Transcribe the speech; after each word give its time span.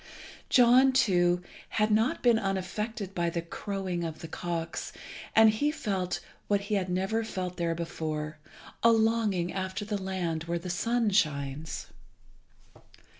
John, 0.49 0.93
too, 0.93 1.43
had 1.77 1.91
not 1.91 2.23
been 2.23 2.39
unaffected 2.39 3.13
by 3.13 3.29
the 3.29 3.43
crowing 3.43 4.03
of 4.03 4.17
the 4.21 4.27
cocks, 4.27 4.91
and 5.35 5.51
he 5.51 5.69
felt 5.69 6.21
what 6.47 6.61
he 6.61 6.73
had 6.73 6.89
never 6.89 7.23
felt 7.23 7.57
there 7.57 7.75
before, 7.75 8.39
a 8.81 8.91
longing 8.91 9.53
after 9.53 9.85
the 9.85 10.01
land 10.01 10.45
where 10.45 10.57
the 10.57 10.71
sun 10.71 11.11
shines. 11.11 11.85